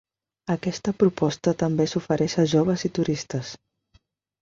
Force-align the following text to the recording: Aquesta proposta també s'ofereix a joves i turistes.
Aquesta 0.53 0.93
proposta 1.03 1.55
també 1.65 1.89
s'ofereix 1.93 2.37
a 2.47 2.49
joves 2.57 2.89
i 2.93 2.95
turistes. 3.01 3.57